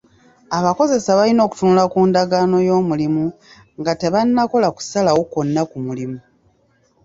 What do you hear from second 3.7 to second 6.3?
nga tebannakola kusalawo kwonna ku mulimu.